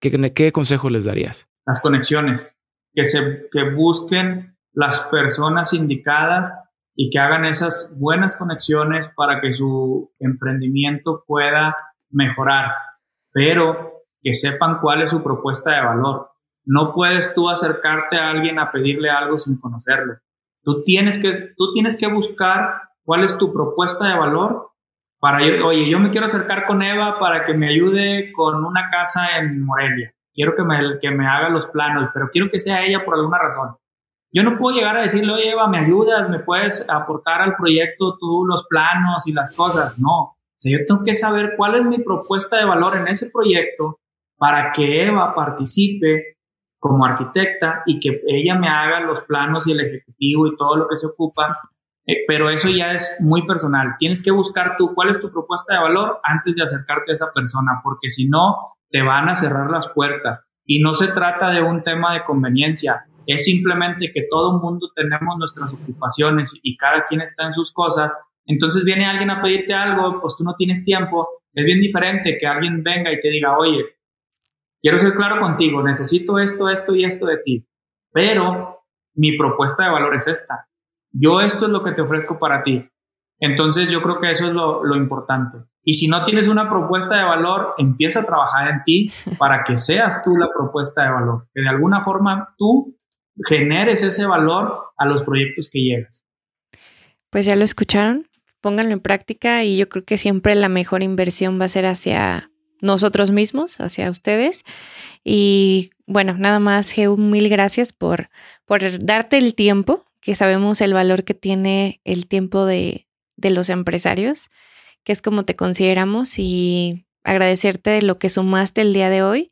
[0.00, 1.48] ¿Qué, qué consejo les darías?
[1.66, 2.54] Las conexiones,
[2.92, 6.52] que, se, que busquen las personas indicadas
[6.96, 11.76] y que hagan esas buenas conexiones para que su emprendimiento pueda
[12.10, 12.72] mejorar,
[13.32, 16.30] pero que sepan cuál es su propuesta de valor.
[16.64, 20.14] No puedes tú acercarte a alguien a pedirle algo sin conocerlo.
[20.64, 24.70] Tú tienes que, tú tienes que buscar cuál es tu propuesta de valor
[25.20, 29.38] para, oye, yo me quiero acercar con Eva para que me ayude con una casa
[29.38, 30.12] en Morelia.
[30.34, 33.38] Quiero que me, que me haga los planos, pero quiero que sea ella por alguna
[33.38, 33.76] razón.
[34.32, 36.28] Yo no puedo llegar a decirle, oye, Eva, ¿me ayudas?
[36.28, 39.98] ¿Me puedes aportar al proyecto tú los planos y las cosas?
[39.98, 40.36] No.
[40.66, 44.00] O yo tengo que saber cuál es mi propuesta de valor en ese proyecto
[44.36, 46.36] para que Eva participe
[46.78, 50.88] como arquitecta y que ella me haga los planos y el ejecutivo y todo lo
[50.88, 51.58] que se ocupa.
[52.06, 53.96] Eh, pero eso ya es muy personal.
[53.98, 57.32] Tienes que buscar tú cuál es tu propuesta de valor antes de acercarte a esa
[57.32, 60.44] persona, porque si no, te van a cerrar las puertas.
[60.64, 64.90] Y no se trata de un tema de conveniencia, es simplemente que todo el mundo
[64.94, 68.12] tenemos nuestras ocupaciones y cada quien está en sus cosas.
[68.46, 71.28] Entonces viene alguien a pedirte algo, pues tú no tienes tiempo.
[71.52, 73.84] Es bien diferente que alguien venga y te diga, oye,
[74.80, 77.66] quiero ser claro contigo, necesito esto, esto y esto de ti,
[78.12, 80.68] pero mi propuesta de valor es esta.
[81.10, 82.88] Yo esto es lo que te ofrezco para ti.
[83.38, 85.58] Entonces yo creo que eso es lo, lo, importante.
[85.82, 89.76] Y si no tienes una propuesta de valor, empieza a trabajar en ti para que
[89.76, 91.48] seas tú la propuesta de valor.
[91.52, 92.96] Que de alguna forma tú
[93.48, 96.24] generes ese valor a los proyectos que llegas.
[97.30, 98.28] Pues ya lo escucharon,
[98.60, 102.50] pónganlo en práctica y yo creo que siempre la mejor inversión va a ser hacia
[102.80, 104.64] nosotros mismos, hacia ustedes.
[105.24, 108.30] Y bueno, nada más, Geu, mil gracias por,
[108.64, 113.06] por darte el tiempo, que sabemos el valor que tiene el tiempo de,
[113.36, 114.50] de los empresarios,
[115.04, 119.50] que es como te consideramos, y agradecerte lo que sumaste el día de hoy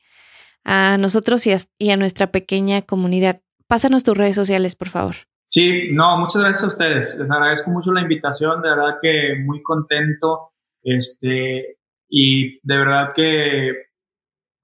[0.65, 3.41] a nosotros y a, y a nuestra pequeña comunidad.
[3.69, 5.15] Pásanos tus redes sociales, por favor.
[5.47, 7.17] Sí, no, muchas gracias a ustedes.
[7.19, 10.53] Les agradezco mucho la invitación, de verdad que muy contento.
[10.83, 13.73] Este, y de verdad que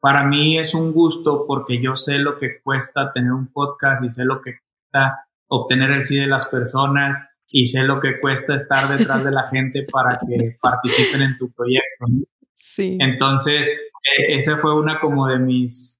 [0.01, 4.11] para mí es un gusto porque yo sé lo que cuesta tener un podcast y
[4.11, 8.55] sé lo que cuesta obtener el sí de las personas y sé lo que cuesta
[8.55, 12.07] estar detrás de la gente para que participen en tu proyecto.
[12.57, 12.97] Sí.
[13.01, 16.00] Entonces, e, esa fue una como de mis,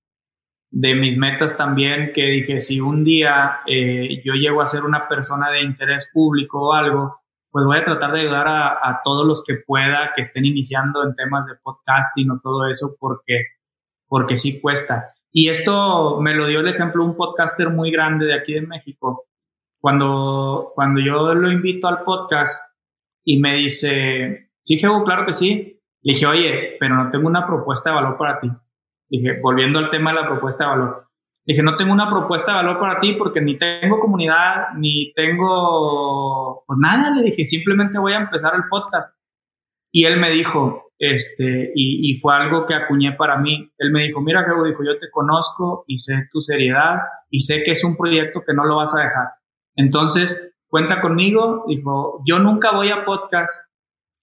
[0.71, 5.09] de mis metas también, que dije, si un día eh, yo llego a ser una
[5.09, 9.43] persona de interés público o algo, pues voy a tratar de ayudar a, todos los
[9.45, 13.47] que pueda, que estén iniciando en temas de podcasting o todo eso, porque,
[14.07, 15.15] porque sí cuesta.
[15.33, 19.27] Y esto me lo dio el ejemplo un podcaster muy grande de aquí de México.
[19.81, 22.63] Cuando, cuando yo lo invito al podcast
[23.25, 25.81] y me dice, sí, Jehu, claro que sí.
[26.03, 28.49] Le dije, oye, pero no tengo una propuesta de valor para ti.
[29.11, 31.07] Dije, volviendo al tema de la propuesta de valor.
[31.45, 36.63] Dije, no tengo una propuesta de valor para ti porque ni tengo comunidad, ni tengo,
[36.65, 39.19] pues nada, le dije, simplemente voy a empezar el podcast.
[39.91, 43.73] Y él me dijo, este, y, fue algo que acuñé para mí.
[43.79, 46.99] Él me dijo, mira, Gabo, dijo, yo te conozco y sé tu seriedad
[47.31, 49.29] y sé que es un proyecto que no lo vas a dejar.
[49.75, 51.65] Entonces, cuenta conmigo.
[51.67, 53.67] Dijo, yo nunca voy a podcasts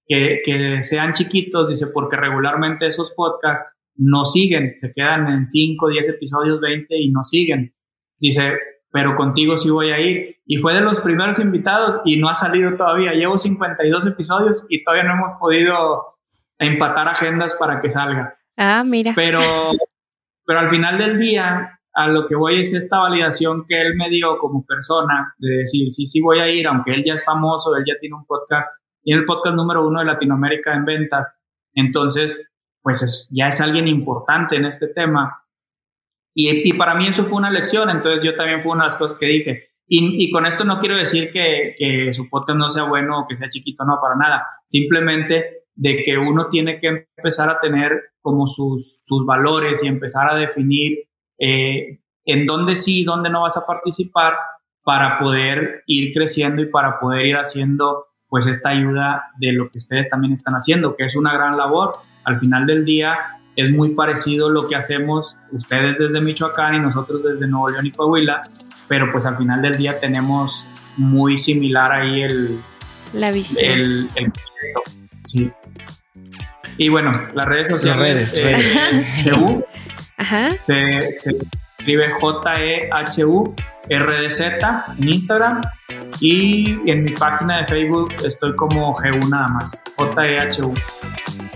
[0.06, 3.68] que, que sean chiquitos, dice, porque regularmente esos podcasts
[3.98, 7.74] no siguen, se quedan en 5, 10 episodios, 20 y no siguen.
[8.18, 8.54] Dice,
[8.90, 10.36] pero contigo sí voy a ir.
[10.46, 13.12] Y fue de los primeros invitados y no ha salido todavía.
[13.12, 16.16] Llevo 52 episodios y todavía no hemos podido
[16.58, 18.38] empatar agendas para que salga.
[18.56, 19.12] Ah, mira.
[19.14, 19.40] Pero,
[20.46, 24.08] pero al final del día, a lo que voy es esta validación que él me
[24.10, 27.76] dio como persona, de decir, sí, sí voy a ir, aunque él ya es famoso,
[27.76, 28.72] él ya tiene un podcast,
[29.02, 31.34] tiene el podcast número uno de Latinoamérica en ventas.
[31.74, 32.48] Entonces,
[32.88, 35.44] pues ya es alguien importante en este tema.
[36.34, 39.18] Y, para mí eso fue una lección, entonces yo también fue una de las cosas
[39.18, 39.68] que dije.
[39.86, 43.34] Y, con esto no quiero decir que, que, su podcast no sea bueno o que
[43.34, 44.46] sea chiquito, no, para nada.
[44.64, 50.32] Simplemente de que uno tiene que empezar a tener como sus, sus valores y empezar
[50.32, 54.32] a definir eh, en dónde sí y dónde no vas a participar
[54.82, 59.76] para poder ir creciendo y para poder ir haciendo pues esta ayuda de lo que
[59.76, 61.96] ustedes también están haciendo, que es una gran labor
[62.28, 63.16] al final del día
[63.56, 67.90] es muy parecido lo que hacemos ustedes desde Michoacán y nosotros desde Nuevo León y
[67.90, 68.42] Coahuila,
[68.86, 72.60] pero pues al final del día tenemos muy similar ahí el...
[73.14, 73.64] La visión.
[73.64, 74.10] El,
[75.24, 75.50] sí.
[76.76, 78.36] Y bueno, las redes sociales.
[78.36, 79.64] Las redes, redes.
[80.18, 80.50] Ajá.
[80.60, 81.38] Se, se
[81.78, 83.54] escribe J-E-H-U
[83.88, 84.40] RDZ
[84.98, 85.60] en Instagram
[86.20, 90.74] y en mi página de Facebook estoy como G1 nada más, J-E-H-U.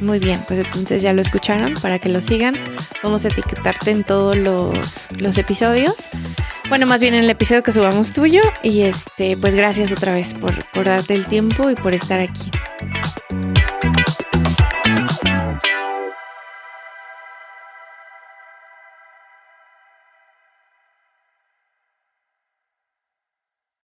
[0.03, 2.55] Muy bien, pues entonces ya lo escucharon para que lo sigan.
[3.05, 6.11] Vamos a etiquetarte en todos los, los episodios.
[6.69, 8.43] Bueno, más bien en el episodio que subamos tuyo.
[8.65, 12.51] Y este, pues gracias otra vez por, por darte el tiempo y por estar aquí.